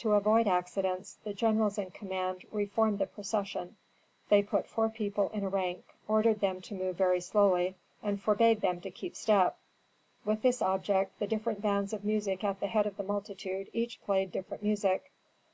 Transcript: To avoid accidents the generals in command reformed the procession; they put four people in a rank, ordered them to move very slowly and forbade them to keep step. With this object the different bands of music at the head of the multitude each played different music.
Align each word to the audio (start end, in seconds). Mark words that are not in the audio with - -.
To 0.00 0.12
avoid 0.12 0.46
accidents 0.46 1.16
the 1.24 1.32
generals 1.32 1.78
in 1.78 1.92
command 1.92 2.44
reformed 2.50 2.98
the 2.98 3.06
procession; 3.06 3.76
they 4.28 4.42
put 4.42 4.66
four 4.66 4.90
people 4.90 5.30
in 5.30 5.44
a 5.44 5.48
rank, 5.48 5.86
ordered 6.06 6.40
them 6.40 6.60
to 6.60 6.74
move 6.74 6.96
very 6.98 7.22
slowly 7.22 7.76
and 8.02 8.20
forbade 8.20 8.60
them 8.60 8.82
to 8.82 8.90
keep 8.90 9.16
step. 9.16 9.56
With 10.26 10.42
this 10.42 10.60
object 10.60 11.18
the 11.20 11.26
different 11.26 11.62
bands 11.62 11.94
of 11.94 12.04
music 12.04 12.44
at 12.44 12.60
the 12.60 12.66
head 12.66 12.84
of 12.86 12.98
the 12.98 13.02
multitude 13.02 13.70
each 13.72 14.02
played 14.02 14.30
different 14.30 14.62
music. 14.62 15.10